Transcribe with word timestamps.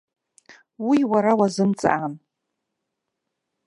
Уи 0.87 0.99
уара 1.11 1.33
уазымҵаан. 1.39 2.13